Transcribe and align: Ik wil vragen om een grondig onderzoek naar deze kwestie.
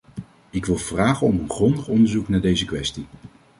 Ik 0.49 0.65
wil 0.65 0.77
vragen 0.77 1.27
om 1.27 1.39
een 1.39 1.49
grondig 1.49 1.87
onderzoek 1.87 2.27
naar 2.27 2.41
deze 2.41 2.65
kwestie. 2.65 3.05